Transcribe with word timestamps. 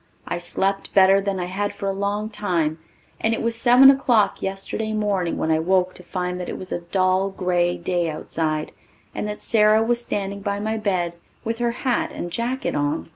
I 0.27 0.39
slept 0.39 0.95
better 0.95 1.21
than 1.21 1.39
I 1.39 1.45
had 1.45 1.75
for 1.75 1.85
a 1.85 1.91
long 1.93 2.31
time, 2.31 2.79
and 3.19 3.35
it 3.35 3.41
was 3.43 3.55
seven 3.55 3.91
o'clock 3.91 4.41
yesterday 4.41 4.93
morning 4.93 5.37
when 5.37 5.51
I 5.51 5.59
woke 5.59 5.93
to 5.93 6.01
find 6.01 6.39
that 6.41 6.49
it 6.49 6.57
was 6.57 6.71
a 6.71 6.79
dull 6.81 7.29
grey 7.29 7.77
day 7.77 8.09
outside 8.09 8.71
and 9.13 9.27
that 9.27 9.43
Sara 9.43 9.83
was 9.83 10.01
standing 10.01 10.41
by 10.41 10.59
my 10.59 10.75
bed 10.75 11.13
with 11.43 11.59
her 11.59 11.69
hat 11.85 12.11
and 12.11 12.31
jacket 12.31 12.73
on. 12.73 13.09